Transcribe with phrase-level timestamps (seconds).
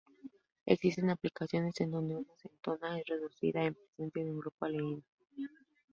[0.65, 5.03] Existen aplicaciones en donde una cetona es reducida en presencia de un grupo aldehído.